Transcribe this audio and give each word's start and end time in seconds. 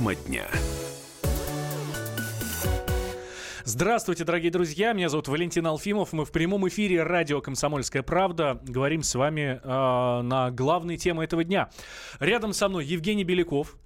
Тема 0.00 0.14
дня. 0.14 0.46
Здравствуйте, 3.64 4.24
дорогие 4.24 4.50
друзья. 4.50 4.94
Меня 4.94 5.10
зовут 5.10 5.28
Валентин 5.28 5.66
Алфимов. 5.66 6.14
Мы 6.14 6.24
в 6.24 6.32
прямом 6.32 6.66
эфире 6.68 7.02
радио 7.02 7.42
«Комсомольская 7.42 8.02
правда». 8.02 8.58
Говорим 8.62 9.02
с 9.02 9.14
вами 9.14 9.60
э, 9.62 10.22
на 10.22 10.50
главные 10.52 10.96
темы 10.96 11.24
этого 11.24 11.44
дня. 11.44 11.68
Рядом 12.18 12.54
со 12.54 12.70
мной 12.70 12.86
Евгений 12.86 13.24
Беляков, 13.24 13.76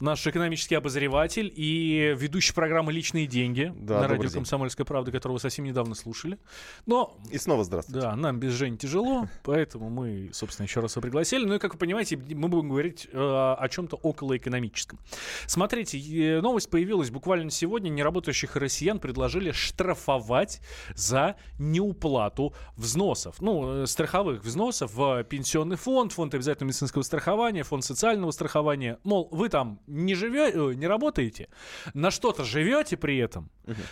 наш 0.00 0.26
экономический 0.26 0.74
обозреватель 0.74 1.52
и 1.54 2.14
ведущий 2.16 2.52
программы 2.52 2.92
«Личные 2.92 3.26
деньги» 3.26 3.72
да, 3.76 4.00
на 4.00 4.08
радио 4.08 4.24
день. 4.24 4.32
«Комсомольская 4.32 4.84
правда», 4.84 5.12
которого 5.12 5.34
вы 5.34 5.40
совсем 5.40 5.64
недавно 5.64 5.94
слушали. 5.94 6.38
Но, 6.86 7.16
и 7.30 7.38
снова 7.38 7.64
здравствуйте. 7.64 8.00
Да, 8.00 8.16
нам 8.16 8.38
без 8.38 8.52
Жени 8.52 8.76
тяжело, 8.76 9.28
поэтому 9.42 9.90
мы, 9.90 10.30
собственно, 10.32 10.66
еще 10.66 10.80
раз 10.80 10.92
его 10.92 11.02
пригласили. 11.02 11.44
Ну 11.44 11.54
и, 11.54 11.58
как 11.58 11.74
вы 11.74 11.78
понимаете, 11.78 12.16
мы 12.16 12.48
будем 12.48 12.68
говорить 12.68 13.08
э, 13.12 13.18
о 13.18 13.68
чем-то 13.68 13.96
околоэкономическом. 13.96 14.98
Смотрите, 15.46 16.40
новость 16.40 16.70
появилась 16.70 17.10
буквально 17.10 17.50
сегодня. 17.50 17.88
Неработающих 17.90 18.56
россиян 18.56 18.98
предложили 18.98 19.52
штрафовать 19.52 20.60
за 20.94 21.36
неуплату 21.58 22.54
взносов. 22.76 23.40
Ну, 23.40 23.82
э, 23.82 23.86
страховых 23.86 24.44
взносов 24.44 24.94
в 24.94 25.24
пенсионный 25.24 25.76
фонд, 25.76 26.12
фонд 26.12 26.34
обязательного 26.34 26.68
медицинского 26.68 27.02
страхования, 27.02 27.62
фонд 27.62 27.84
социального 27.84 28.30
страхования. 28.30 28.98
Мол, 29.04 29.28
вы 29.30 29.48
там 29.48 29.80
не 29.90 30.14
живете, 30.14 30.58
э, 30.58 30.74
не 30.74 30.86
работаете, 30.86 31.48
на 31.94 32.10
что-то 32.10 32.44
живете 32.44 32.96
при 32.96 33.18
этом, 33.18 33.50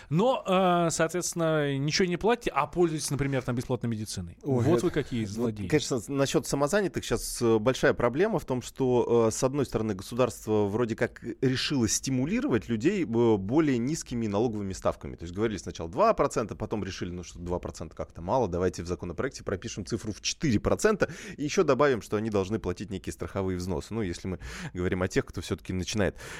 но, 0.09 0.43
э, 0.45 0.89
соответственно, 0.91 1.77
ничего 1.77 2.07
не 2.07 2.17
платите, 2.17 2.51
а 2.51 2.67
пользуетесь, 2.67 3.11
например, 3.11 3.43
там 3.43 3.55
бесплатной 3.55 3.89
медициной. 3.89 4.37
Ой, 4.43 4.63
вот 4.63 4.83
вы 4.83 4.89
какие 4.89 5.25
злодеи. 5.25 5.63
Вот, 5.63 5.71
конечно, 5.71 5.99
насчет 6.07 6.47
самозанятых 6.47 7.03
сейчас 7.03 7.41
э, 7.41 7.59
большая 7.59 7.93
проблема 7.93 8.39
в 8.39 8.45
том, 8.45 8.61
что, 8.61 9.29
с 9.31 9.43
одной 9.43 9.65
стороны, 9.65 9.93
государство 9.93 10.65
вроде 10.65 10.95
как 10.95 11.21
решило 11.41 11.87
стимулировать 11.87 12.69
людей 12.69 13.03
более 13.03 13.77
низкими 13.77 14.27
налоговыми 14.27 14.73
ставками. 14.73 15.15
То 15.15 15.23
есть 15.23 15.35
говорили 15.35 15.57
сначала 15.57 15.87
2%, 15.87 16.55
потом 16.55 16.83
решили, 16.83 17.11
ну 17.11 17.23
что 17.23 17.39
2% 17.39 17.93
как-то 17.95 18.21
мало, 18.21 18.47
давайте 18.47 18.83
в 18.83 18.87
законопроекте 18.87 19.43
пропишем 19.43 19.85
цифру 19.85 20.11
в 20.11 20.21
4%, 20.21 21.11
и 21.37 21.43
еще 21.43 21.63
добавим, 21.63 22.01
что 22.01 22.17
они 22.17 22.29
должны 22.29 22.59
платить 22.59 22.89
некие 22.89 23.13
страховые 23.13 23.57
взносы. 23.57 23.93
Ну, 23.93 24.01
если 24.01 24.27
мы 24.27 24.39
говорим 24.73 25.01
о 25.01 25.07
тех, 25.07 25.25
кто 25.25 25.41
все-таки 25.41 25.73
начинает 25.73 25.88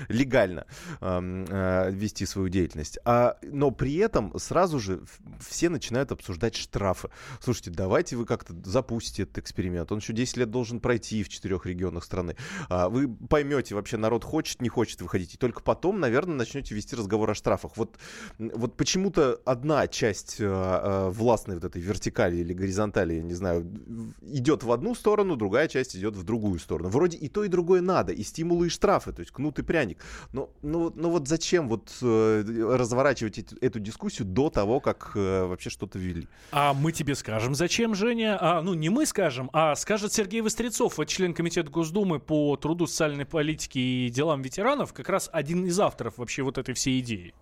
легально 0.08 0.66
э, 1.02 1.90
вести 1.92 2.26
свою 2.26 2.50
деятельность. 2.50 3.00
А, 3.06 3.38
но 3.42 3.72
при 3.72 3.96
этом 3.98 4.38
сразу 4.40 4.80
же 4.80 5.02
все 5.40 5.70
начинают 5.70 6.12
обсуждать 6.12 6.56
штрафы. 6.56 7.10
Слушайте, 7.42 7.72
давайте 7.72 8.16
вы 8.16 8.26
как-то 8.26 8.54
запустите 8.64 9.24
этот 9.24 9.40
эксперимент. 9.40 9.92
Он 9.92 10.00
еще 10.00 10.14
10 10.14 10.38
лет 10.38 10.52
должен 10.52 10.80
пройти 10.80 11.24
в 11.24 11.30
четырех 11.30 11.66
регионах 11.66 12.04
страны. 12.04 12.36
А, 12.70 12.90
вы 12.90 13.08
поймете, 13.08 13.76
вообще 13.76 13.98
народ 13.98 14.24
хочет, 14.24 14.62
не 14.62 14.70
хочет 14.70 15.02
выходить. 15.02 15.36
И 15.36 15.38
только 15.38 15.62
потом, 15.62 16.00
наверное, 16.00 16.36
начнете 16.36 16.76
вести 16.76 16.96
разговор 16.96 17.30
о 17.32 17.36
штрафах. 17.36 17.78
Вот, 17.78 17.98
вот 18.38 18.78
почему-то 18.78 19.40
одна 19.46 19.88
часть 19.88 20.38
э, 20.40 20.46
э, 20.46 21.10
властной 21.10 21.56
вот 21.56 21.66
этой 21.66 21.82
вертикали 21.82 22.38
или 22.38 22.54
горизонтали, 22.54 23.16
я 23.16 23.24
не 23.24 23.34
знаю, 23.34 23.70
идет 24.22 24.64
в 24.64 24.72
одну 24.72 24.96
сторону, 24.96 25.36
другая 25.36 25.68
часть 25.68 25.96
идет 25.96 26.16
в 26.16 26.24
другую 26.24 26.60
сторону. 26.60 26.90
Вроде 26.90 27.18
и 27.18 27.30
то, 27.30 27.44
и 27.44 27.48
другое 27.48 27.82
надо, 27.82 28.14
и 28.14 28.24
стимулы, 28.24 28.68
и 28.68 28.70
штрафы. 28.70 29.12
То 29.12 29.22
есть 29.22 29.32
кнут 29.40 29.58
и 29.58 29.64
пряник. 29.64 30.04
Но, 30.34 30.50
ну, 30.62 30.92
ну 30.94 31.10
вот 31.10 31.30
зачем 31.30 31.70
вот 31.70 31.90
э, 32.02 32.44
разворачивать 32.76 33.40
эту, 33.40 33.56
эту 33.62 33.80
дискуссию 33.80 34.28
до 34.28 34.50
того, 34.50 34.82
как 34.82 35.14
э, 35.16 35.46
вообще 35.46 35.70
что-то 35.70 35.98
ввели? 35.98 36.28
А 36.52 36.74
мы 36.74 36.92
тебе 36.92 37.16
скажем, 37.16 37.56
зачем, 37.56 37.96
Женя? 37.96 38.38
А, 38.40 38.62
ну, 38.62 38.74
не 38.74 38.90
мы 38.90 39.06
скажем, 39.06 39.50
а 39.54 39.76
скажет 39.76 40.12
Сергей 40.12 40.42
Вострецов, 40.42 41.00
член 41.08 41.34
Комитета 41.34 41.70
Госдумы 41.70 42.20
по 42.20 42.58
труду, 42.58 42.86
социальной 42.86 43.26
политике 43.26 43.80
и 43.80 44.10
делам 44.10 44.42
ветеранов, 44.42 44.92
как 44.92 45.08
раз 45.08 45.30
один 45.32 45.66
из 45.66 45.80
авторов 45.80 46.18
вообще 46.18 46.44
вот 46.44 46.58
этой 46.58 46.74
всей 46.74 47.00
идеи. 47.00 47.34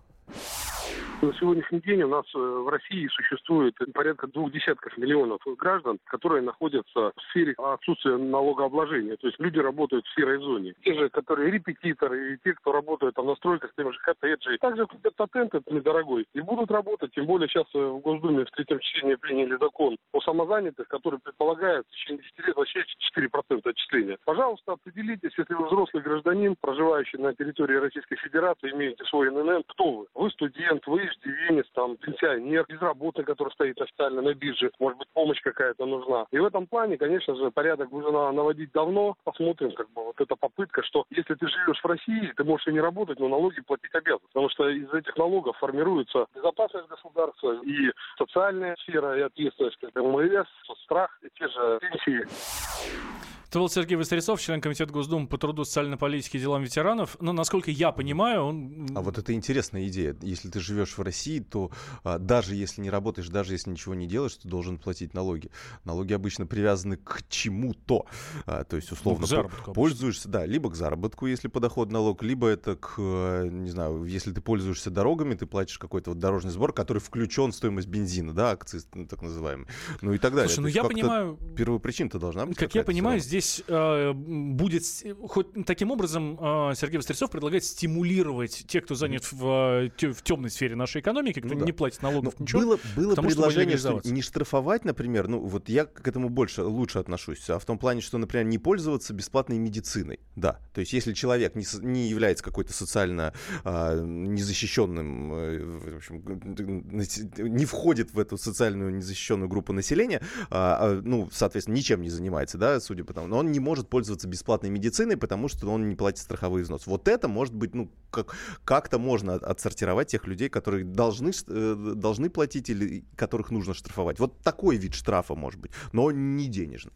На 1.20 1.34
сегодняшний 1.34 1.80
день 1.80 2.02
у 2.02 2.08
нас 2.08 2.24
э, 2.32 2.38
в 2.38 2.68
России 2.68 3.08
существует 3.08 3.74
порядка 3.92 4.28
двух 4.28 4.52
десятков 4.52 4.96
миллионов 4.96 5.40
граждан, 5.56 5.98
которые 6.04 6.42
находятся 6.42 7.10
в 7.16 7.22
сфере 7.30 7.54
отсутствия 7.58 8.16
налогообложения. 8.16 9.16
То 9.16 9.26
есть 9.26 9.40
люди 9.40 9.58
работают 9.58 10.06
в 10.06 10.14
серой 10.14 10.38
зоне. 10.38 10.74
Те 10.84 10.94
же, 10.94 11.08
которые 11.08 11.50
репетиторы, 11.50 12.34
и 12.34 12.38
те, 12.44 12.52
кто 12.54 12.70
работают 12.70 13.16
там 13.16 13.26
на 13.26 13.34
стройках, 13.34 13.72
тем 13.76 13.92
же 13.92 13.98
коттеджи. 13.98 14.58
Также 14.58 14.86
патент 15.16 15.54
этот 15.56 15.72
недорогой. 15.72 16.24
И 16.34 16.40
будут 16.40 16.70
работать. 16.70 17.10
Тем 17.14 17.26
более 17.26 17.48
сейчас 17.48 17.66
э, 17.74 17.78
в 17.78 17.98
Госдуме 17.98 18.44
в 18.44 18.50
третьем 18.52 18.78
чтении 18.78 19.16
приняли 19.16 19.56
закон 19.60 19.96
о 20.12 20.20
самозанятых, 20.20 20.86
который 20.86 21.18
предполагает 21.18 21.84
в 21.88 21.90
течение 21.96 22.22
10 22.22 22.46
лет 22.46 22.56
вообще 22.56 22.84
4% 23.18 23.68
отчисления. 23.68 24.18
Пожалуйста, 24.24 24.74
определитесь, 24.74 25.32
если 25.36 25.54
вы 25.54 25.66
взрослый 25.66 26.00
гражданин, 26.04 26.54
проживающий 26.60 27.18
на 27.18 27.34
территории 27.34 27.74
Российской 27.74 28.16
Федерации, 28.18 28.70
имеете 28.70 29.04
свой 29.06 29.32
ННН, 29.32 29.64
кто 29.66 29.90
вы? 29.90 30.06
Вы 30.14 30.30
студент, 30.30 30.86
вы 30.86 31.07
иждивенец, 31.08 31.66
там, 31.74 31.96
пенсионер, 31.96 32.64
безработный, 32.68 33.24
который 33.24 33.52
стоит 33.52 33.80
официально 33.80 34.22
на 34.22 34.34
бирже, 34.34 34.70
может 34.78 34.98
быть, 34.98 35.08
помощь 35.12 35.40
какая-то 35.42 35.86
нужна. 35.86 36.26
И 36.30 36.38
в 36.38 36.44
этом 36.44 36.66
плане, 36.66 36.96
конечно 36.96 37.34
же, 37.34 37.50
порядок 37.50 37.90
нужно 37.90 38.32
наводить 38.32 38.72
давно. 38.72 39.16
Посмотрим, 39.24 39.72
как 39.72 39.90
бы, 39.90 40.04
вот 40.04 40.20
эта 40.20 40.36
попытка, 40.36 40.82
что 40.82 41.04
если 41.10 41.34
ты 41.34 41.48
живешь 41.48 41.80
в 41.80 41.86
России, 41.86 42.32
ты 42.36 42.44
можешь 42.44 42.66
и 42.66 42.72
не 42.72 42.80
работать, 42.80 43.18
но 43.20 43.28
налоги 43.28 43.60
платить 43.60 43.94
обязан. 43.94 44.26
Потому 44.28 44.48
что 44.50 44.68
из 44.68 44.92
этих 44.92 45.16
налогов 45.16 45.56
формируется 45.58 46.26
безопасность 46.34 46.88
государства 46.88 47.60
и 47.62 47.90
социальная 48.16 48.76
сфера, 48.76 49.18
и 49.18 49.22
ответственность, 49.22 49.78
как 49.80 49.94
МВС, 49.94 50.48
страх, 50.84 51.18
и 51.22 51.28
те 51.38 51.48
же 51.48 51.80
пенсии. 51.80 53.37
Это 53.48 53.60
был 53.60 53.70
Сергей 53.70 53.96
Вострецов, 53.96 54.42
член 54.42 54.60
Комитета 54.60 54.92
Госдумы 54.92 55.26
по 55.26 55.38
труду, 55.38 55.64
социальной 55.64 55.96
политике 55.96 56.36
и 56.36 56.40
делам 56.42 56.62
ветеранов. 56.62 57.16
Но, 57.18 57.32
насколько 57.32 57.70
я 57.70 57.92
понимаю, 57.92 58.42
он... 58.42 58.88
А 58.94 59.00
вот 59.00 59.16
это 59.16 59.32
интересная 59.32 59.88
идея. 59.88 60.14
Если 60.20 60.50
ты 60.50 60.60
живешь 60.60 60.98
в 60.98 61.00
России, 61.00 61.40
то 61.40 61.70
а, 62.04 62.18
даже 62.18 62.54
если 62.54 62.82
не 62.82 62.90
работаешь, 62.90 63.30
даже 63.30 63.54
если 63.54 63.70
ничего 63.70 63.94
не 63.94 64.06
делаешь, 64.06 64.34
ты 64.34 64.46
должен 64.46 64.76
платить 64.76 65.14
налоги. 65.14 65.50
Налоги 65.84 66.12
обычно 66.12 66.46
привязаны 66.46 66.98
к 66.98 67.22
чему-то. 67.30 68.04
А, 68.44 68.64
то 68.64 68.76
есть, 68.76 68.92
условно, 68.92 69.26
ну, 69.30 69.48
по- 69.64 69.72
пользуешься, 69.72 70.28
да, 70.28 70.44
либо 70.44 70.68
к 70.68 70.74
заработку, 70.74 71.24
если 71.24 71.48
подоход 71.48 71.90
налог, 71.90 72.22
либо 72.22 72.48
это 72.48 72.76
к, 72.76 72.98
не 72.98 73.70
знаю, 73.70 74.04
если 74.04 74.30
ты 74.30 74.42
пользуешься 74.42 74.90
дорогами, 74.90 75.34
ты 75.34 75.46
платишь 75.46 75.78
какой-то 75.78 76.10
вот 76.10 76.18
дорожный 76.18 76.50
сбор, 76.50 76.74
который 76.74 76.98
включен 76.98 77.52
в 77.52 77.54
стоимость 77.54 77.88
бензина, 77.88 78.34
да, 78.34 78.50
акции 78.50 78.80
так 79.06 79.22
называемые. 79.22 79.68
Ну 80.02 80.12
и 80.12 80.18
так 80.18 80.34
далее. 80.34 80.50
Слушай, 80.50 80.60
ну 80.60 80.68
я 80.68 80.84
понимаю... 80.84 81.38
Первопричина-то 81.56 82.18
должна 82.18 82.44
быть. 82.44 82.58
Как 82.58 82.74
я 82.74 82.82
понимаю, 82.82 83.20
здесь 83.20 83.37
здесь 83.38 83.62
э, 83.66 84.12
будет, 84.12 84.82
хоть 85.28 85.46
таким 85.66 85.90
образом 85.90 86.38
э, 86.40 86.74
Сергей 86.74 86.98
Вострецов 86.98 87.30
предлагает 87.30 87.64
стимулировать 87.64 88.64
тех, 88.66 88.84
кто 88.84 88.94
занят 88.94 89.30
в, 89.30 89.90
в 89.90 90.22
темной 90.22 90.50
сфере 90.50 90.76
нашей 90.76 91.00
экономики, 91.00 91.40
кто 91.40 91.54
ну, 91.54 91.60
да. 91.60 91.66
не 91.66 91.72
платит 91.72 92.02
налогов, 92.02 92.34
ну, 92.38 92.44
ничего. 92.44 92.60
Было, 92.60 92.78
было 92.96 93.14
тому, 93.14 93.28
предложение, 93.28 93.76
что 93.76 94.00
не 94.04 94.22
штрафовать, 94.22 94.84
например, 94.84 95.28
ну 95.28 95.40
вот 95.40 95.68
я 95.68 95.84
к 95.84 96.06
этому 96.06 96.28
больше, 96.28 96.62
лучше 96.62 96.98
отношусь, 96.98 97.48
а 97.48 97.58
в 97.58 97.64
том 97.64 97.78
плане, 97.78 98.00
что, 98.00 98.18
например, 98.18 98.46
не 98.46 98.58
пользоваться 98.58 99.14
бесплатной 99.14 99.58
медициной, 99.58 100.20
да. 100.36 100.60
То 100.74 100.80
есть 100.80 100.92
если 100.92 101.12
человек 101.12 101.54
не, 101.54 101.64
не 101.82 102.08
является 102.08 102.42
какой-то 102.42 102.72
социально 102.72 103.32
э, 103.64 104.02
незащищенным, 104.04 105.32
э, 105.32 105.64
в 105.64 105.96
общем, 105.96 107.56
не 107.56 107.64
входит 107.64 108.12
в 108.12 108.18
эту 108.18 108.36
социальную 108.36 108.94
незащищенную 108.94 109.48
группу 109.48 109.72
населения, 109.72 110.22
э, 110.50 111.00
ну, 111.04 111.28
соответственно, 111.32 111.76
ничем 111.76 112.02
не 112.02 112.10
занимается, 112.10 112.58
да, 112.58 112.80
судя 112.80 113.04
по 113.04 113.14
тому, 113.14 113.27
но 113.28 113.38
он 113.38 113.52
не 113.52 113.60
может 113.60 113.88
пользоваться 113.88 114.26
бесплатной 114.26 114.70
медициной, 114.70 115.16
потому 115.16 115.48
что 115.48 115.68
он 115.68 115.88
не 115.88 115.94
платит 115.94 116.20
страховые 116.20 116.64
взносы. 116.64 116.88
Вот 116.88 117.08
это 117.08 117.28
может 117.28 117.54
быть, 117.54 117.74
ну, 117.74 117.90
как, 118.10 118.34
как-то 118.64 118.98
можно 118.98 119.34
отсортировать 119.34 120.08
тех 120.08 120.26
людей, 120.26 120.48
которые 120.48 120.84
должны, 120.84 121.30
э, 121.48 121.92
должны 121.94 122.30
платить 122.30 122.70
или 122.70 123.04
которых 123.16 123.50
нужно 123.50 123.74
штрафовать. 123.74 124.18
Вот 124.18 124.38
такой 124.40 124.76
вид 124.76 124.94
штрафа 124.94 125.34
может 125.34 125.60
быть, 125.60 125.72
но 125.92 126.10
не 126.10 126.48
денежный. 126.48 126.92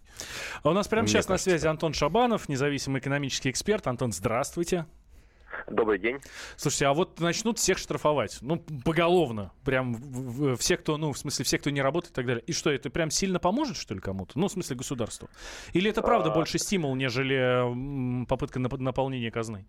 А 0.62 0.70
у 0.70 0.72
нас 0.72 0.88
прямо 0.88 1.02
Мне 1.02 1.12
сейчас 1.12 1.26
кажется, 1.26 1.50
на 1.50 1.58
связи 1.58 1.66
Антон 1.66 1.92
Шабанов, 1.92 2.48
независимый 2.48 3.00
экономический 3.00 3.50
эксперт. 3.50 3.86
Антон, 3.86 4.12
здравствуйте. 4.12 4.86
Добрый 5.68 5.98
день. 5.98 6.18
Слушайте, 6.56 6.86
а 6.86 6.92
вот 6.92 7.20
начнут 7.20 7.58
всех 7.58 7.78
штрафовать, 7.78 8.38
ну, 8.40 8.58
поголовно, 8.84 9.52
прям 9.64 10.56
все, 10.56 10.76
кто, 10.76 10.96
ну, 10.96 11.12
в 11.12 11.18
смысле, 11.18 11.44
все, 11.44 11.58
кто 11.58 11.70
не 11.70 11.82
работает 11.82 12.12
и 12.12 12.14
так 12.14 12.26
далее. 12.26 12.44
И 12.46 12.52
что, 12.52 12.70
это 12.70 12.90
прям 12.90 13.10
сильно 13.10 13.38
поможет, 13.38 13.76
что 13.76 13.94
ли, 13.94 14.00
кому-то? 14.00 14.38
Ну, 14.38 14.48
в 14.48 14.52
смысле, 14.52 14.76
государству? 14.76 15.28
Или 15.72 15.90
это 15.90 16.02
правда 16.02 16.30
а... 16.30 16.34
больше 16.34 16.58
стимул, 16.58 16.94
нежели 16.94 18.26
попытка 18.26 18.58
наполнения 18.58 19.30
казны? 19.30 19.66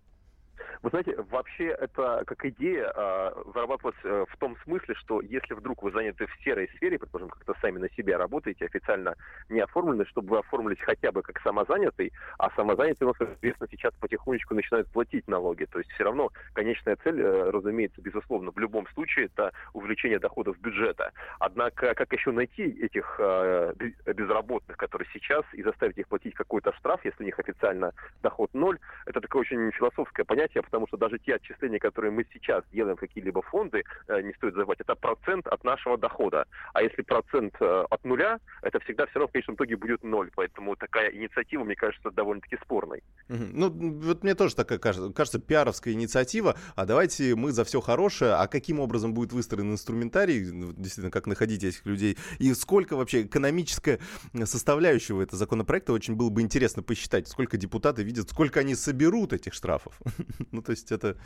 Вы 0.83 0.89
знаете, 0.89 1.15
вообще 1.31 1.67
это 1.67 2.23
как 2.27 2.43
идея 2.43 2.91
э, 2.93 3.31
вырабатывалась 3.45 3.95
э, 4.03 4.25
в 4.29 4.37
том 4.37 4.57
смысле, 4.65 4.93
что 4.95 5.21
если 5.21 5.53
вдруг 5.53 5.81
вы 5.81 5.91
заняты 5.91 6.27
в 6.27 6.43
серой 6.43 6.69
сфере, 6.75 6.99
предположим, 6.99 7.29
как-то 7.29 7.55
сами 7.61 7.77
на 7.77 7.89
себя 7.91 8.17
работаете, 8.17 8.65
официально 8.65 9.15
не 9.47 9.61
оформлены, 9.61 10.05
чтобы 10.07 10.31
вы 10.31 10.39
оформились 10.39 10.81
хотя 10.81 11.13
бы 11.13 11.21
как 11.21 11.39
самозанятый, 11.39 12.11
а 12.37 12.49
самозанятые 12.57 13.07
у 13.07 13.13
нас, 13.17 13.29
известно, 13.37 13.65
сейчас 13.71 13.93
потихонечку 13.93 14.55
начинают 14.55 14.89
платить 14.89 15.25
налоги. 15.29 15.63
То 15.63 15.79
есть 15.79 15.89
все 15.91 16.03
равно 16.03 16.31
конечная 16.51 16.97
цель, 16.97 17.21
э, 17.21 17.49
разумеется, 17.49 18.01
безусловно, 18.01 18.51
в 18.51 18.59
любом 18.59 18.85
случае, 18.89 19.27
это 19.27 19.53
увеличение 19.71 20.19
доходов 20.19 20.59
бюджета. 20.59 21.13
Однако, 21.39 21.93
как 21.93 22.11
еще 22.11 22.33
найти 22.33 22.63
этих 22.63 23.15
э, 23.19 23.73
безработных, 24.05 24.75
которые 24.75 25.07
сейчас, 25.13 25.45
и 25.53 25.63
заставить 25.63 25.97
их 25.97 26.09
платить 26.09 26.35
какой-то 26.35 26.73
штраф, 26.73 26.99
если 27.05 27.23
у 27.23 27.25
них 27.25 27.39
официально 27.39 27.93
доход 28.21 28.53
ноль, 28.53 28.79
это 29.05 29.21
такое 29.21 29.43
очень 29.43 29.71
философское 29.71 30.25
понятие, 30.25 30.61
потому 30.73 30.87
что 30.87 30.97
даже 30.97 31.19
те 31.19 31.35
отчисления, 31.35 31.77
которые 31.77 32.11
мы 32.11 32.25
сейчас 32.33 32.63
делаем 32.73 32.97
в 32.97 32.99
какие-либо 32.99 33.43
фонды, 33.43 33.83
э, 34.07 34.21
не 34.23 34.33
стоит 34.33 34.55
забывать, 34.55 34.79
это 34.81 34.95
процент 34.95 35.45
от 35.45 35.63
нашего 35.63 35.99
дохода. 35.99 36.47
А 36.73 36.81
если 36.81 37.03
процент 37.03 37.53
э, 37.59 37.85
от 37.91 38.03
нуля, 38.03 38.39
это 38.63 38.79
всегда 38.79 39.05
все 39.05 39.19
равно 39.19 39.27
в 39.27 39.33
конечном 39.33 39.55
итоге 39.55 39.77
будет 39.77 40.03
ноль. 40.03 40.31
Поэтому 40.33 40.75
такая 40.75 41.11
инициатива, 41.11 41.63
мне 41.63 41.75
кажется, 41.75 42.09
довольно-таки 42.09 42.57
спорной. 42.63 43.03
Ну, 43.27 43.69
вот 43.69 44.23
мне 44.23 44.33
тоже 44.33 44.55
такая 44.55 44.79
кажется, 44.79 45.13
кажется, 45.13 45.39
пиаровская 45.39 45.93
инициатива, 45.93 46.55
а 46.75 46.85
давайте 46.87 47.35
мы 47.35 47.51
за 47.51 47.65
все 47.65 47.79
хорошее, 47.79 48.33
а 48.33 48.47
каким 48.47 48.79
образом 48.79 49.13
будет 49.13 49.31
выстроен 49.31 49.73
инструментарий, 49.73 50.51
ну, 50.51 50.73
действительно, 50.73 51.11
как 51.11 51.27
находить 51.27 51.63
этих 51.63 51.85
людей, 51.85 52.17
и 52.39 52.51
сколько 52.55 52.95
вообще 52.95 53.21
экономическая 53.21 53.99
составляющего 54.45 55.21
этого 55.21 55.37
законопроекта, 55.37 55.93
очень 55.93 56.15
было 56.15 56.31
бы 56.31 56.41
интересно 56.41 56.81
посчитать, 56.81 57.27
сколько 57.27 57.57
депутаты 57.57 58.01
видят, 58.01 58.31
сколько 58.31 58.59
они 58.59 58.73
соберут 58.73 59.33
этих 59.33 59.53
штрафов. 59.53 59.99
ну, 60.51 60.62
то 60.63 60.71
есть 60.71 60.91
это, 60.91 61.17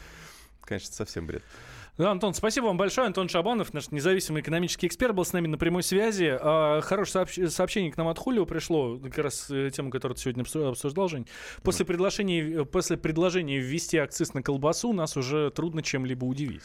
конечно, 0.68 0.94
совсем 0.94 1.26
бред. 1.26 1.44
Да, 1.98 2.12
Антон, 2.12 2.36
спасибо 2.36 2.66
вам 2.66 2.78
большое. 2.78 3.08
Антон 3.08 3.28
Шабанов, 3.28 3.74
наш 3.74 3.90
независимый 3.90 4.44
экономический 4.44 4.86
эксперт, 4.86 5.16
был 5.16 5.26
с 5.26 5.34
нами 5.34 5.48
на 5.48 5.58
прямой 5.58 5.82
связи. 5.82 6.38
А, 6.40 6.80
хорошее 6.82 7.26
сообщ- 7.26 7.50
сообщение 7.50 7.92
к 7.92 7.98
нам 7.98 8.08
от 8.08 8.20
Хулио 8.20 8.46
пришло, 8.46 9.00
как 9.00 9.18
раз 9.18 9.50
э, 9.50 9.72
тему, 9.74 9.90
которую 9.90 10.16
ты 10.16 10.22
сегодня 10.22 10.44
обсуждал, 10.44 11.08
Жень. 11.08 11.26
После, 11.64 11.86
mm 11.86 11.88
предложения, 11.88 12.66
после 12.66 12.98
предложения 12.98 13.58
ввести 13.58 13.98
акциз 13.98 14.36
на 14.36 14.44
колбасу 14.44 14.94
нас 14.94 15.18
уже 15.18 15.50
трудно 15.50 15.82
чем-либо 15.82 16.26
удивить. 16.26 16.62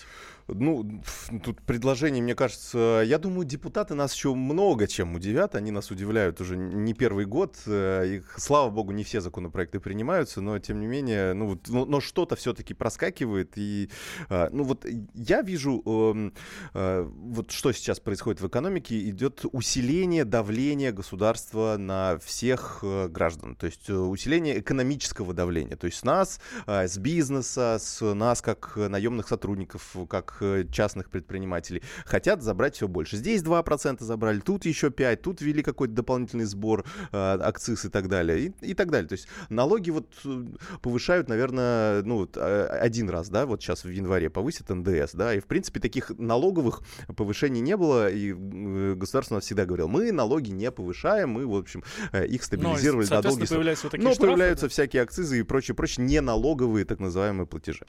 Ну, 0.48 1.02
тут 1.42 1.62
предложение, 1.62 2.22
мне 2.22 2.34
кажется, 2.34 3.02
я 3.06 3.18
думаю, 3.18 3.46
депутаты 3.46 3.94
нас 3.94 4.14
еще 4.14 4.34
много 4.34 4.86
чем 4.86 5.14
удивят. 5.14 5.54
Они 5.54 5.70
нас 5.70 5.90
удивляют 5.90 6.40
уже 6.42 6.56
не 6.58 6.92
первый 6.92 7.24
год. 7.24 7.56
Э, 7.66 8.04
их, 8.06 8.34
слава 8.38 8.68
богу, 8.68 8.92
не 8.92 9.02
все 9.02 9.22
законопроекты 9.22 9.80
принимаются, 9.80 10.42
но 10.42 10.58
тем 10.58 10.80
не 10.80 10.86
менее, 10.86 11.32
ну, 11.32 11.58
но, 11.68 11.86
но 11.86 12.00
что-то 12.00 12.36
все-таки 12.36 12.74
проскакивает. 12.74 13.52
И, 13.56 13.88
э, 13.88 13.91
ну, 14.28 14.64
вот 14.64 14.86
я 15.14 15.42
вижу, 15.42 15.82
эм, 15.84 16.34
э, 16.74 17.02
вот 17.02 17.50
что 17.50 17.72
сейчас 17.72 18.00
происходит 18.00 18.40
в 18.40 18.46
экономике, 18.46 19.08
идет 19.08 19.44
усиление 19.52 20.24
давления 20.24 20.92
государства 20.92 21.76
на 21.78 22.18
всех 22.18 22.84
граждан. 23.10 23.56
То 23.56 23.66
есть 23.66 23.88
усиление 23.88 24.60
экономического 24.60 25.34
давления. 25.34 25.76
То 25.76 25.86
есть 25.86 26.04
нас, 26.04 26.40
с 26.66 26.98
бизнеса, 26.98 27.78
с 27.80 28.02
нас 28.14 28.42
как 28.42 28.76
наемных 28.76 29.28
сотрудников, 29.28 29.96
как 30.08 30.42
Э, 30.42 30.64
частных 30.72 31.10
предпринимателей, 31.10 31.82
хотят 32.04 32.42
забрать 32.42 32.74
все 32.76 32.88
больше. 32.88 33.16
Здесь 33.16 33.42
2% 33.42 34.02
забрали, 34.02 34.40
тут 34.40 34.64
еще 34.64 34.88
5%, 34.88 35.16
тут 35.16 35.40
ввели 35.40 35.62
какой-то 35.62 35.94
дополнительный 35.94 36.44
сбор, 36.44 36.84
э, 37.12 37.38
акциз 37.40 37.84
и 37.84 37.88
так 37.88 38.08
далее, 38.08 38.46
и, 38.46 38.70
и 38.70 38.74
так 38.74 38.90
далее. 38.90 39.08
То 39.08 39.14
есть 39.14 39.28
налоги 39.48 39.90
вот 39.90 40.06
э, 40.24 40.44
повышают, 40.80 41.28
наверное, 41.28 42.02
ну, 42.02 42.28
один 42.34 43.10
раз, 43.10 43.28
да, 43.28 43.46
вот 43.46 43.62
сейчас 43.62 43.81
в 43.84 43.88
январе 43.88 44.30
повысят 44.30 44.68
НДС, 44.68 45.14
да, 45.14 45.34
и 45.34 45.40
в 45.40 45.46
принципе 45.46 45.80
таких 45.80 46.10
налоговых 46.18 46.82
повышений 47.16 47.60
не 47.60 47.76
было, 47.76 48.10
и 48.10 48.32
государство 48.32 49.36
нас 49.36 49.44
всегда 49.44 49.64
говорило, 49.64 49.88
мы 49.88 50.12
налоги 50.12 50.50
не 50.50 50.70
повышаем, 50.70 51.30
мы, 51.30 51.46
в 51.46 51.56
общем, 51.56 51.82
их 52.12 52.42
стабилизировали 52.44 53.06
Но, 53.08 53.16
на 53.16 53.22
долгий 53.22 53.46
появляются 53.46 53.86
вот 53.86 53.90
такие 53.92 54.04
Но 54.04 54.14
штрафы, 54.14 54.28
появляются 54.28 54.66
да? 54.66 54.70
всякие 54.70 55.02
акцизы 55.02 55.40
и 55.40 55.42
прочее, 55.42 55.74
прочее, 55.74 56.06
не 56.06 56.20
налоговые 56.20 56.84
так 56.84 57.00
называемые 57.00 57.46
платежи. 57.46 57.86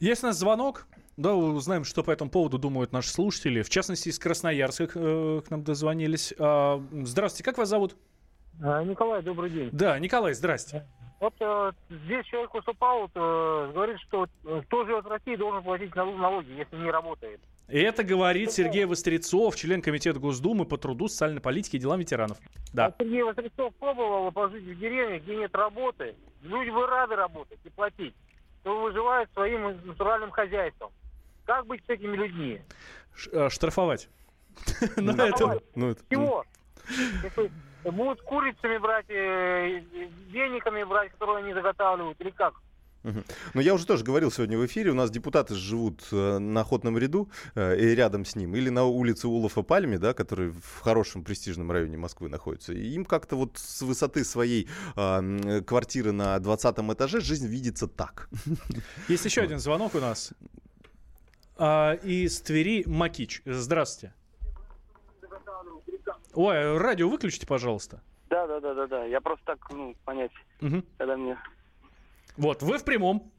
Есть 0.00 0.22
у 0.24 0.26
нас 0.26 0.38
звонок. 0.38 0.86
Да, 1.16 1.34
узнаем, 1.34 1.82
что 1.82 2.04
по 2.04 2.12
этому 2.12 2.30
поводу 2.30 2.58
думают 2.58 2.92
наши 2.92 3.10
слушатели. 3.10 3.62
В 3.62 3.68
частности, 3.68 4.08
из 4.08 4.20
Красноярска 4.20 4.88
э, 4.94 5.42
к 5.44 5.50
нам 5.50 5.64
дозвонились. 5.64 6.32
А, 6.38 6.80
здравствуйте, 6.92 7.42
как 7.42 7.58
вас 7.58 7.68
зовут? 7.68 7.96
А, 8.62 8.84
Николай, 8.84 9.20
добрый 9.20 9.50
день. 9.50 9.68
Да, 9.72 9.98
Николай, 9.98 10.34
здрасте. 10.34 10.86
Вот 11.20 11.34
э, 11.40 11.72
здесь 11.90 12.24
человек 12.26 12.54
выступал, 12.54 13.10
э, 13.12 13.70
говорит, 13.74 13.98
что 14.00 14.28
кто 14.66 14.84
живет 14.84 15.04
в 15.04 15.08
России, 15.08 15.34
должен 15.34 15.62
платить 15.64 15.94
налоги, 15.94 16.50
если 16.52 16.76
не 16.76 16.90
работает. 16.90 17.40
И 17.68 17.78
это 17.78 18.02
говорит 18.04 18.52
Сергей 18.52 18.86
Вострецов, 18.86 19.54
член 19.56 19.82
Комитета 19.82 20.18
Госдумы 20.18 20.64
по 20.64 20.78
труду, 20.78 21.08
социальной 21.08 21.40
политике 21.40 21.76
и 21.76 21.80
делам 21.80 22.00
ветеранов. 22.00 22.38
Да. 22.72 22.86
А 22.86 22.94
Сергей 22.98 23.22
Вострецов 23.22 23.74
пробовал 23.76 24.30
пожить 24.32 24.62
в 24.62 24.78
деревне, 24.78 25.18
где 25.18 25.36
нет 25.36 25.54
работы. 25.54 26.14
Люди 26.42 26.70
бы 26.70 26.86
рады 26.86 27.16
работать 27.16 27.58
и 27.64 27.68
платить. 27.68 28.14
То 28.62 28.80
выживают 28.80 29.30
своим 29.34 29.76
натуральным 29.86 30.30
хозяйством. 30.30 30.90
Как 31.44 31.66
быть 31.66 31.82
с 31.84 31.88
этими 31.88 32.16
людьми? 32.16 32.60
Ш- 33.14 33.30
э, 33.32 33.48
штрафовать. 33.50 34.08
Ну, 34.96 35.12
это... 35.12 35.60
Чего? 36.10 36.44
Будут 37.92 38.22
курицами 38.22 38.78
брать, 38.78 39.08
э, 39.08 39.82
вениками 40.28 40.84
брать, 40.84 41.12
которые 41.12 41.38
они 41.38 41.54
заготавливают, 41.54 42.20
или 42.20 42.30
как? 42.30 42.54
Ну, 43.04 43.60
я 43.60 43.74
уже 43.74 43.86
тоже 43.86 44.04
говорил 44.04 44.30
сегодня 44.30 44.58
в 44.58 44.66
эфире, 44.66 44.90
у 44.90 44.94
нас 44.94 45.10
депутаты 45.10 45.54
живут 45.54 46.02
э, 46.12 46.38
на 46.38 46.60
охотном 46.60 46.98
ряду 46.98 47.30
э, 47.54 47.78
и 47.78 47.94
рядом 47.94 48.24
с 48.24 48.34
ним, 48.34 48.54
или 48.56 48.70
на 48.70 48.84
улице 48.84 49.28
Улафа 49.28 49.62
Пальме, 49.62 49.98
да, 49.98 50.14
который 50.14 50.50
в 50.50 50.80
хорошем 50.80 51.22
престижном 51.22 51.70
районе 51.70 51.96
Москвы 51.96 52.28
находится. 52.28 52.72
И 52.72 52.88
им 52.88 53.04
как-то 53.04 53.36
вот 53.36 53.56
с 53.56 53.82
высоты 53.82 54.24
своей 54.24 54.68
э, 54.96 55.62
квартиры 55.64 56.12
на 56.12 56.38
20 56.38 56.78
этаже 56.92 57.20
жизнь 57.20 57.46
видится 57.46 57.86
так. 57.86 58.28
Есть 59.08 59.24
еще 59.24 59.42
один 59.42 59.58
звонок 59.58 59.94
у 59.94 60.00
нас. 60.00 60.32
А, 61.56 61.94
из 61.94 62.40
Твери 62.40 62.84
Макич. 62.86 63.42
Здравствуйте. 63.44 64.14
Ой, 66.38 66.78
радио 66.78 67.08
выключите, 67.08 67.48
пожалуйста. 67.48 68.00
Да, 68.30 68.46
да, 68.46 68.60
да, 68.60 68.72
да, 68.72 68.86
да. 68.86 69.04
Я 69.06 69.20
просто 69.20 69.44
так, 69.44 69.58
ну, 69.70 69.96
понять, 70.04 70.30
угу. 70.62 70.84
когда 70.96 71.16
мне. 71.16 71.36
Вот, 72.36 72.62
вы 72.62 72.78
в 72.78 72.84
прямом. 72.84 73.32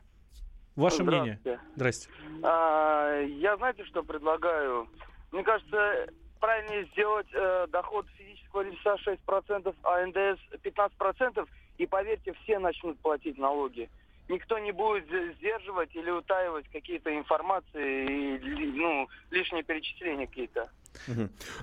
Ваше 0.75 1.05
мнение. 1.05 1.39
Здрасте. 1.77 2.09
А, 2.43 3.21
я 3.21 3.55
знаете, 3.55 3.85
что 3.85 4.03
предлагаю? 4.03 4.89
Мне 5.31 5.43
кажется, 5.43 6.09
правильнее 6.41 6.89
сделать 6.91 7.27
э, 7.31 7.67
доход 7.71 8.05
физического 8.17 8.63
лица 8.63 8.97
6%, 9.05 9.75
а 9.83 10.05
НДС 10.05 10.41
15%, 10.61 11.47
и 11.77 11.85
поверьте, 11.85 12.33
все 12.43 12.59
начнут 12.59 12.99
платить 12.99 13.37
налоги 13.37 13.89
никто 14.29 14.59
не 14.59 14.71
будет 14.71 15.05
сдерживать 15.37 15.93
или 15.95 16.09
утаивать 16.11 16.67
какие-то 16.71 17.15
информации 17.15 18.37
и 18.37 18.77
ну, 18.77 19.09
лишние 19.31 19.63
перечисления 19.63 20.27
какие-то. 20.27 20.69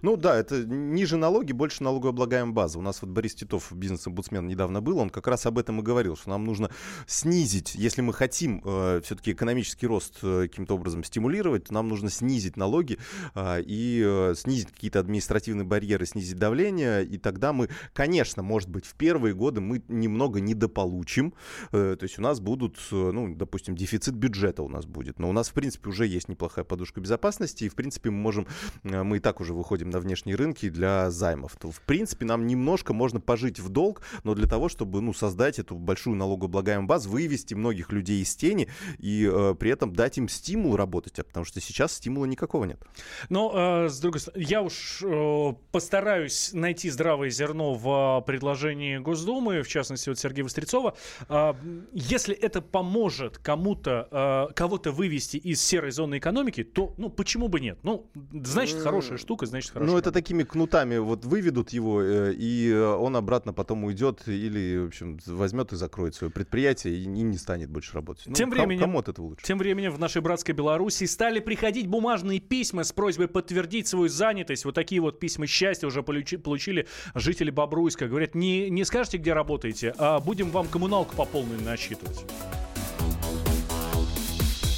Ну 0.02 0.16
да, 0.16 0.36
это 0.36 0.64
ниже 0.64 1.16
налоги, 1.16 1.52
больше 1.52 1.82
налогооблагаемая 1.82 2.52
база. 2.52 2.78
У 2.78 2.82
нас 2.82 3.02
вот 3.02 3.10
Борис 3.10 3.34
Титов, 3.34 3.72
бизнес-омбудсмен, 3.72 4.46
недавно 4.46 4.80
был, 4.80 4.98
он 4.98 5.10
как 5.10 5.26
раз 5.26 5.46
об 5.46 5.58
этом 5.58 5.80
и 5.80 5.82
говорил, 5.82 6.16
что 6.16 6.30
нам 6.30 6.44
нужно 6.44 6.70
снизить, 7.06 7.74
если 7.74 8.02
мы 8.02 8.12
хотим 8.12 8.62
э, 8.64 9.00
все-таки 9.04 9.32
экономический 9.32 9.86
рост 9.86 10.18
э, 10.22 10.48
каким-то 10.48 10.74
образом 10.74 11.04
стимулировать, 11.04 11.64
то 11.64 11.74
нам 11.74 11.88
нужно 11.88 12.10
снизить 12.10 12.56
налоги 12.56 12.98
э, 13.34 13.62
и 13.62 14.02
э, 14.04 14.34
снизить 14.36 14.70
какие-то 14.70 15.00
административные 15.00 15.64
барьеры, 15.64 16.06
снизить 16.06 16.38
давление, 16.38 17.04
и 17.04 17.18
тогда 17.18 17.52
мы, 17.52 17.68
конечно, 17.92 18.42
может 18.42 18.68
быть, 18.68 18.86
в 18.86 18.94
первые 18.94 19.34
годы 19.34 19.60
мы 19.60 19.82
немного 19.88 20.40
недополучим, 20.40 21.34
э, 21.72 21.96
то 21.98 22.04
есть 22.04 22.18
у 22.18 22.22
нас 22.22 22.40
будут, 22.40 22.78
э, 22.90 23.10
ну, 23.12 23.34
допустим, 23.34 23.76
дефицит 23.76 24.14
бюджета 24.14 24.62
у 24.62 24.68
нас 24.68 24.86
будет, 24.86 25.18
но 25.18 25.28
у 25.28 25.32
нас, 25.32 25.48
в 25.48 25.52
принципе, 25.52 25.88
уже 25.88 26.06
есть 26.06 26.28
неплохая 26.28 26.64
подушка 26.64 27.00
безопасности, 27.00 27.64
и, 27.64 27.68
в 27.68 27.74
принципе, 27.74 28.10
мы 28.10 28.18
можем, 28.18 28.46
э, 28.84 29.02
мы 29.02 29.18
так 29.26 29.40
уже 29.40 29.54
выходим 29.54 29.90
на 29.90 29.98
внешние 29.98 30.36
рынки 30.36 30.68
для 30.68 31.10
займов, 31.10 31.56
то, 31.56 31.72
в 31.72 31.80
принципе, 31.80 32.24
нам 32.24 32.46
немножко 32.46 32.92
можно 32.92 33.18
пожить 33.18 33.58
в 33.58 33.68
долг, 33.70 34.02
но 34.22 34.36
для 34.36 34.46
того, 34.46 34.68
чтобы, 34.68 35.00
ну, 35.00 35.12
создать 35.12 35.58
эту 35.58 35.74
большую 35.74 36.14
налогооблагаемую 36.14 36.86
базу, 36.86 37.10
вывести 37.10 37.54
многих 37.54 37.90
людей 37.90 38.22
из 38.22 38.36
тени 38.36 38.68
и 38.98 39.28
э, 39.28 39.56
при 39.58 39.72
этом 39.72 39.92
дать 39.92 40.16
им 40.18 40.28
стимул 40.28 40.76
работать, 40.76 41.18
а 41.18 41.24
потому 41.24 41.44
что 41.44 41.60
сейчас 41.60 41.94
стимула 41.94 42.26
никакого 42.26 42.66
нет. 42.66 42.80
Но, 43.28 43.86
э, 43.86 43.88
с 43.88 43.98
другой 43.98 44.20
стороны, 44.20 44.44
я 44.44 44.62
уж 44.62 45.02
э, 45.02 45.54
постараюсь 45.72 46.52
найти 46.52 46.88
здравое 46.88 47.30
зерно 47.30 47.74
в 47.74 48.22
предложении 48.28 48.98
Госдумы, 48.98 49.62
в 49.62 49.68
частности, 49.68 50.08
вот 50.08 50.20
Сергея 50.20 50.44
Вострецова. 50.44 50.96
Э, 51.28 51.54
если 51.92 52.32
это 52.32 52.62
поможет 52.62 53.38
кому-то, 53.38 54.06
э, 54.48 54.54
кого-то 54.54 54.92
вывести 54.92 55.36
из 55.36 55.60
серой 55.60 55.90
зоны 55.90 56.18
экономики, 56.18 56.62
то, 56.62 56.94
ну, 56.96 57.10
почему 57.10 57.48
бы 57.48 57.58
нет? 57.58 57.80
Ну, 57.82 58.08
значит, 58.32 58.78
хорошая 58.78 59.15
хорошая 59.16 59.26
штука, 59.26 59.46
значит 59.46 59.72
хорошо. 59.72 59.92
Ну, 59.92 59.98
это 59.98 60.12
такими 60.12 60.42
кнутами 60.42 60.98
вот 60.98 61.24
выведут 61.24 61.70
его, 61.70 62.02
э, 62.02 62.34
и 62.34 62.72
он 62.72 63.16
обратно 63.16 63.52
потом 63.52 63.84
уйдет 63.84 64.22
или, 64.26 64.78
в 64.78 64.86
общем, 64.88 65.18
возьмет 65.26 65.72
и 65.72 65.76
закроет 65.76 66.14
свое 66.14 66.30
предприятие 66.30 66.96
и, 66.96 67.06
не 67.06 67.38
станет 67.38 67.70
больше 67.70 67.94
работать. 67.94 68.26
Ну, 68.26 68.34
тем, 68.34 68.50
временем, 68.50 68.80
кому 68.80 68.98
от 68.98 69.08
этого 69.08 69.26
лучше? 69.26 69.44
тем 69.44 69.58
временем 69.58 69.92
в 69.92 69.98
нашей 69.98 70.22
братской 70.22 70.54
Беларуси 70.54 71.04
стали 71.04 71.40
приходить 71.40 71.86
бумажные 71.86 72.40
письма 72.40 72.84
с 72.84 72.92
просьбой 72.92 73.28
подтвердить 73.28 73.88
свою 73.88 74.08
занятость. 74.08 74.64
Вот 74.64 74.74
такие 74.74 75.00
вот 75.00 75.18
письма 75.18 75.46
счастья 75.46 75.86
уже 75.86 76.02
получи, 76.02 76.36
получили 76.36 76.86
жители 77.14 77.50
Бобруйска. 77.50 78.06
Говорят, 78.08 78.34
не, 78.34 78.70
не 78.70 78.84
скажете, 78.84 79.18
где 79.18 79.32
работаете, 79.32 79.94
а 79.98 80.20
будем 80.20 80.50
вам 80.50 80.68
коммуналку 80.68 81.14
по 81.16 81.24
полной 81.24 81.58
насчитывать. 81.58 82.24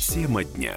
Тема 0.09 0.45
дня. 0.45 0.77